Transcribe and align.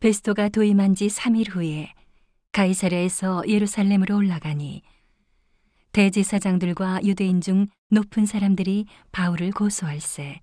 베스토가 0.00 0.50
도임한 0.50 0.94
지 0.94 1.06
3일 1.06 1.54
후에 1.54 1.92
가이사랴에서 2.52 3.44
예루살렘으로 3.48 4.16
올라가니 4.16 4.82
대제사장들과 5.92 7.00
유대인 7.04 7.40
중 7.40 7.66
높은 7.90 8.26
사람들이 8.26 8.86
바울을 9.12 9.52
고소할세 9.52 10.40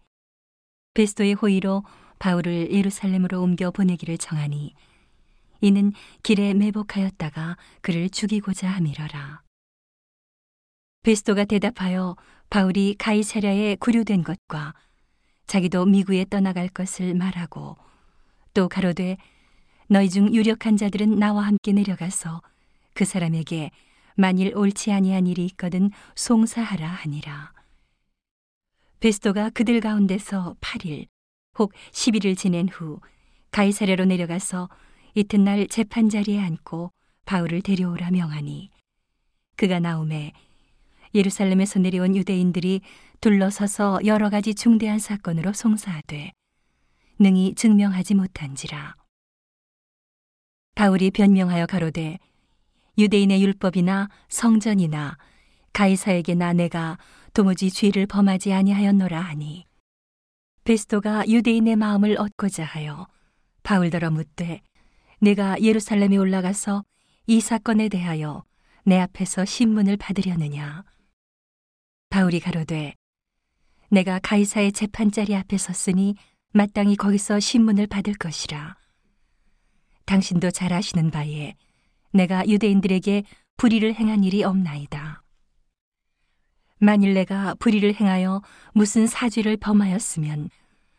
베스토의 0.95 1.35
호의로 1.35 1.83
바울을 2.17 2.71
예루살렘으로 2.71 3.41
옮겨 3.41 3.69
보내기를 3.69 4.17
정하니 4.17 4.73
이는 5.61 5.93
길에 6.23 6.53
매복하였다가 6.53 7.57
그를 7.81 8.09
죽이고자 8.09 8.69
함이러라. 8.69 9.43
베스토가 11.03 11.45
대답하여 11.45 12.15
바울이 12.49 12.95
가이사랴에 12.97 13.75
구류된 13.79 14.23
것과 14.23 14.73
자기도 15.47 15.85
미국에 15.85 16.25
떠나갈 16.29 16.69
것을 16.69 17.13
말하고 17.13 17.77
또 18.53 18.69
가로되 18.69 19.17
너희 19.93 20.09
중 20.09 20.33
유력한 20.33 20.75
자들은 20.75 21.19
나와 21.19 21.43
함께 21.43 21.71
내려가서 21.71 22.41
그 22.95 23.05
사람에게 23.05 23.69
만일 24.15 24.57
옳지 24.57 24.91
아니한 24.91 25.27
일이 25.27 25.45
있거든 25.45 25.91
송사하라 26.15 26.87
하니라. 26.87 27.53
베스토가 28.99 29.51
그들 29.51 29.81
가운데서 29.81 30.55
8일 30.61 31.05
혹 31.59 31.73
10일을 31.91 32.35
지낸 32.35 32.69
후 32.69 33.01
가이사랴로 33.51 34.05
내려가서 34.05 34.67
이튿날 35.13 35.67
재판 35.67 36.09
자리에 36.09 36.39
앉고 36.39 36.89
바울을 37.25 37.61
데려오라 37.61 38.09
명하니 38.09 38.71
그가 39.57 39.79
나오매 39.79 40.33
예루살렘에서 41.13 41.77
내려온 41.77 42.15
유대인들이 42.15 42.81
둘러서서 43.21 43.99
여러 44.05 44.31
가지 44.31 44.55
중대한 44.55 44.97
사건으로 44.97 45.53
송사하되 45.53 46.31
능히 47.19 47.53
증명하지 47.53 48.15
못한지라 48.15 49.02
바울이 50.75 51.11
변명하여 51.11 51.67
가로되 51.67 52.17
유대인의 52.97 53.43
율법이나 53.43 54.09
성전이나 54.29 55.17
가이사에게나 55.71 56.53
내가 56.53 56.97
도무지 57.33 57.71
죄를 57.71 58.05
범하지 58.05 58.53
아니하였노라 58.53 59.19
하니 59.19 59.65
베스토가 60.63 61.27
유대인의 61.27 61.75
마음을 61.75 62.17
얻고자 62.17 62.63
하여 62.63 63.07
바울더러 63.63 64.11
묻되 64.11 64.61
내가 65.19 65.61
예루살렘에 65.61 66.17
올라가서 66.17 66.83
이 67.27 67.39
사건에 67.39 67.87
대하여 67.87 68.43
내 68.83 68.99
앞에서 68.99 69.45
신문을 69.45 69.97
받으려느냐? 69.97 70.83
바울이 72.09 72.39
가로되 72.39 72.93
내가 73.89 74.19
가이사의 74.19 74.73
재판자리 74.73 75.35
앞에 75.35 75.57
섰으니 75.57 76.15
마땅히 76.51 76.95
거기서 76.95 77.39
신문을 77.39 77.87
받을 77.87 78.13
것이라 78.13 78.75
당신도 80.05 80.51
잘 80.51 80.73
아시는 80.73 81.11
바에 81.11 81.55
내가 82.11 82.47
유대인들에게 82.47 83.23
불의를 83.57 83.95
행한 83.95 84.23
일이 84.23 84.43
없나이다. 84.43 85.23
만일 86.77 87.13
내가 87.13 87.55
불의를 87.55 87.95
행하여 87.95 88.41
무슨 88.73 89.07
사죄를 89.07 89.57
범하였으면 89.57 90.49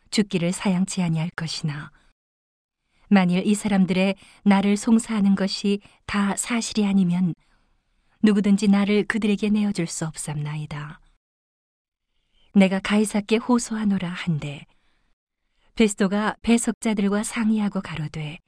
죽기를 0.09 0.51
사양치 0.51 1.01
아니할 1.01 1.29
것이나 1.35 1.91
만일 3.07 3.45
이 3.45 3.53
사람들의 3.53 4.15
나를 4.43 4.77
송사하는 4.77 5.35
것이 5.35 5.79
다 6.05 6.35
사실이 6.35 6.85
아니면 6.85 7.35
누구든지 8.23 8.67
나를 8.67 9.05
그들에게 9.05 9.49
내어줄 9.49 9.85
수 9.85 10.05
없삼나이다. 10.07 10.99
내가 12.55 12.79
가이사께 12.79 13.37
호소하노라 13.37 14.09
한데 14.09 14.65
베스도가 15.75 16.37
배석자들과 16.41 17.23
상의하고 17.23 17.81
가로되 17.81 18.39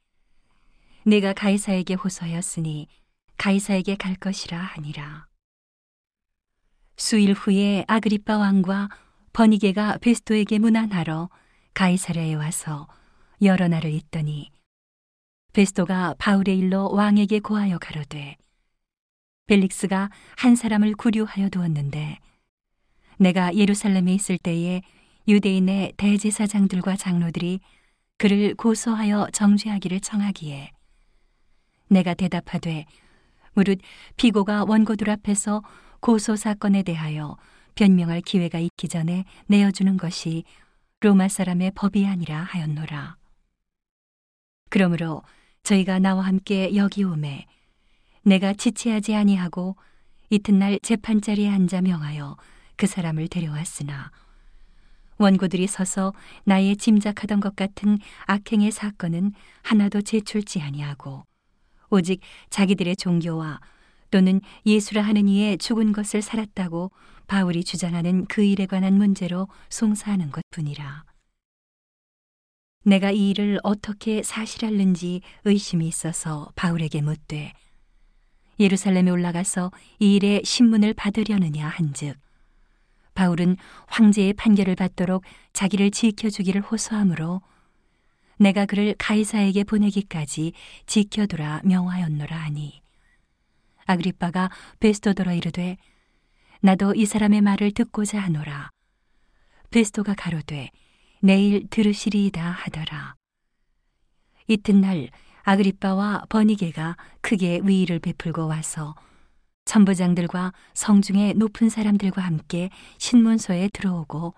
내가 1.04 1.32
가이사에게 1.32 1.94
호소하였으니 1.94 2.88
가이사에게 3.36 3.96
갈 3.96 4.14
것이라 4.14 4.58
하니라. 4.58 5.26
수일 6.96 7.32
후에 7.32 7.84
아그리빠 7.86 8.38
왕과 8.38 8.88
버니게가 9.32 9.98
베스토에게 9.98 10.58
문안하러 10.58 11.30
가이사랴에 11.74 12.34
와서 12.34 12.88
여러 13.40 13.68
날을 13.68 13.92
있더니 13.92 14.50
베스토가 15.52 16.16
바울의 16.18 16.58
일로 16.58 16.90
왕에게 16.92 17.38
고하여 17.38 17.78
가로되 17.78 18.36
벨릭스가 19.46 20.10
한 20.36 20.56
사람을 20.56 20.94
구류하여 20.94 21.48
두었는데 21.48 22.18
내가 23.18 23.54
예루살렘에 23.54 24.12
있을 24.14 24.38
때에 24.38 24.82
유대인의 25.28 25.94
대제사장들과 25.96 26.96
장로들이 26.96 27.60
그를 28.16 28.54
고소하여 28.56 29.28
정죄하기를 29.32 30.00
청하기에 30.00 30.72
내가 31.88 32.14
대답하되 32.14 32.86
무릇 33.54 33.80
피고가 34.16 34.64
원고들 34.64 35.10
앞에서 35.10 35.62
고소 36.00 36.36
사건에 36.36 36.82
대하여 36.82 37.36
변명할 37.74 38.20
기회가 38.20 38.58
있기 38.58 38.88
전에 38.88 39.24
내어주는 39.46 39.96
것이 39.96 40.44
로마 41.00 41.28
사람의 41.28 41.72
법이 41.74 42.06
아니라 42.06 42.42
하였노라. 42.42 43.16
그러므로 44.70 45.22
저희가 45.62 45.98
나와 45.98 46.22
함께 46.22 46.74
여기 46.76 47.04
오매 47.04 47.46
내가 48.22 48.52
지체하지 48.52 49.14
아니하고 49.14 49.76
이튿날 50.30 50.78
재판자리에 50.82 51.48
앉아 51.48 51.82
명하여 51.82 52.36
그 52.76 52.86
사람을 52.86 53.28
데려왔으나 53.28 54.10
원고들이 55.18 55.66
서서 55.66 56.12
나의 56.44 56.76
짐작하던 56.76 57.40
것 57.40 57.56
같은 57.56 57.98
악행의 58.26 58.70
사건은 58.70 59.32
하나도 59.62 60.02
제출지 60.02 60.60
아니하고 60.62 61.24
오직 61.90 62.20
자기들의 62.50 62.96
종교와 62.96 63.60
또는 64.10 64.40
예수라 64.64 65.02
하는 65.02 65.28
이의 65.28 65.58
죽은 65.58 65.92
것을 65.92 66.22
살았다고 66.22 66.90
바울이 67.26 67.62
주장하는 67.64 68.24
그 68.26 68.42
일에 68.42 68.66
관한 68.66 68.94
문제로 68.94 69.48
송사하는 69.68 70.30
것 70.30 70.42
뿐이라. 70.50 71.04
내가 72.84 73.10
이 73.10 73.30
일을 73.30 73.58
어떻게 73.62 74.22
사실할는지 74.22 75.20
의심이 75.44 75.86
있어서 75.86 76.50
바울에게 76.54 77.02
묻되 77.02 77.52
예루살렘에 78.58 79.10
올라가서 79.10 79.70
이 79.98 80.16
일의 80.16 80.42
신문을 80.44 80.94
받으려느냐 80.94 81.68
한즉 81.68 82.16
바울은 83.14 83.56
황제의 83.88 84.32
판결을 84.34 84.74
받도록 84.74 85.24
자기를 85.52 85.90
지켜주기를 85.90 86.62
호소하므로 86.62 87.42
내가 88.38 88.66
그를 88.66 88.94
가이사에게 88.98 89.64
보내기까지 89.64 90.52
지켜두라 90.86 91.62
명하였노라 91.64 92.36
하니. 92.36 92.80
아그리빠가 93.84 94.50
베스토더러 94.80 95.34
이르되 95.34 95.76
나도 96.60 96.94
이 96.94 97.04
사람의 97.04 97.40
말을 97.40 97.72
듣고자 97.72 98.20
하노라. 98.20 98.70
베스토가 99.70 100.14
가로되 100.14 100.70
내일 101.20 101.66
들으시리이다 101.68 102.42
하더라. 102.42 103.14
이튿날 104.46 105.08
아그리빠와 105.42 106.24
버니게가 106.28 106.96
크게 107.20 107.60
위의를 107.64 107.98
베풀고 107.98 108.46
와서 108.46 108.94
천부장들과 109.64 110.52
성중의 110.74 111.34
높은 111.34 111.68
사람들과 111.68 112.22
함께 112.22 112.70
신문소에 112.98 113.68
들어오고 113.72 114.34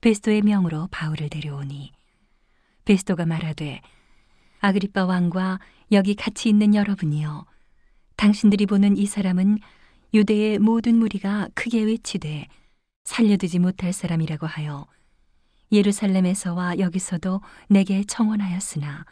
베스토의 0.00 0.42
명으로 0.42 0.88
바울을 0.90 1.28
데려오니 1.28 1.92
베스토가 2.84 3.26
말하되 3.26 3.80
아그리빠 4.60 5.04
왕과 5.04 5.60
여기 5.92 6.14
같이 6.14 6.48
있는 6.48 6.74
여러분이여 6.74 7.46
당신들이 8.16 8.66
보는 8.66 8.96
이 8.96 9.06
사람은 9.06 9.58
유대의 10.14 10.58
모든 10.58 10.96
무리가 10.96 11.48
크게 11.54 11.82
외치되 11.82 12.48
살려두지 13.04 13.58
못할 13.58 13.92
사람이라고 13.92 14.46
하여 14.46 14.86
예루살렘에서와 15.72 16.78
여기서도 16.78 17.40
내게 17.68 18.04
청원하였으나 18.04 19.04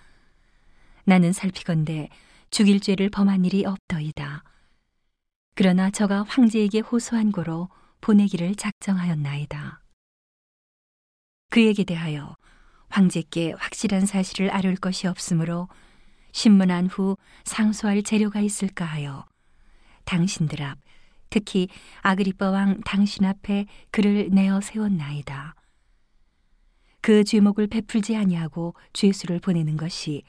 나는 1.04 1.32
살피건대 1.32 2.08
죽일 2.50 2.80
죄를 2.80 3.10
범한 3.10 3.44
일이 3.44 3.64
없더이다. 3.64 4.44
그러나 5.54 5.90
저가 5.90 6.22
황제에게 6.22 6.80
호소한 6.80 7.32
고로 7.32 7.68
보내기를 8.00 8.54
작정하였나이다. 8.54 9.82
그에게 11.50 11.84
대하여 11.84 12.34
황제께 12.92 13.54
확실한 13.58 14.06
사실을 14.06 14.52
아뢰 14.52 14.74
것이 14.74 15.06
없으므로 15.06 15.68
신문한 16.32 16.86
후 16.86 17.16
상소할 17.44 18.02
재료가 18.02 18.40
있을까 18.40 18.84
하여 18.84 19.24
당신들 20.04 20.62
앞 20.62 20.78
특히 21.30 21.68
아그리빠 22.02 22.50
왕 22.50 22.80
당신 22.82 23.24
앞에 23.24 23.66
그를 23.90 24.28
내어 24.30 24.60
세웠나이다. 24.60 25.54
그 27.00 27.24
죄목을 27.24 27.66
베풀지 27.68 28.14
아니하고 28.16 28.74
죄수를 28.92 29.40
보내는 29.40 29.78
것이 29.78 30.22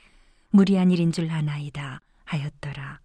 무리한 0.50 0.92
일인 0.92 1.12
줄 1.12 1.30
아나이다 1.30 2.00
하였더라. 2.24 3.03